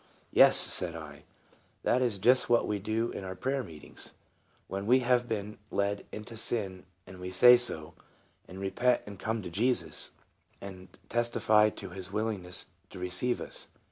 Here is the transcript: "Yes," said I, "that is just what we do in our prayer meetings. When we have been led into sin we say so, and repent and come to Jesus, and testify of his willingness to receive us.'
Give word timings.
"Yes," 0.33 0.57
said 0.57 0.95
I, 0.95 1.25
"that 1.83 2.01
is 2.01 2.17
just 2.17 2.49
what 2.49 2.67
we 2.67 2.79
do 2.79 3.11
in 3.11 3.23
our 3.23 3.35
prayer 3.35 3.61
meetings. 3.63 4.13
When 4.67 4.87
we 4.87 5.01
have 5.01 5.29
been 5.29 5.59
led 5.69 6.07
into 6.11 6.35
sin 6.35 6.87
we 7.07 7.29
say 7.29 7.55
so, 7.55 7.93
and 8.47 8.59
repent 8.59 9.03
and 9.05 9.19
come 9.19 9.43
to 9.43 9.51
Jesus, 9.51 10.13
and 10.59 10.87
testify 11.07 11.65
of 11.65 11.91
his 11.91 12.11
willingness 12.11 12.65
to 12.89 12.97
receive 12.97 13.39
us.' 13.39 13.67